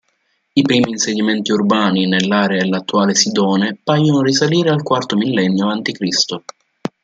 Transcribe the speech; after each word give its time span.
I 0.55 0.61
primi 0.63 0.89
insediamenti 0.89 1.51
urbani 1.51 2.07
nell'area 2.07 2.63
dell'attuale 2.63 3.13
Sidone 3.13 3.77
paiono 3.83 4.23
risalire 4.23 4.71
al 4.71 4.81
quarto 4.81 5.15
millennio 5.15 5.65
avanti 5.65 5.91
Cristo. 5.91 6.43